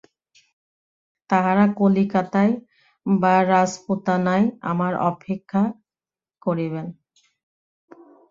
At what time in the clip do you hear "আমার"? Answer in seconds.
4.71-4.93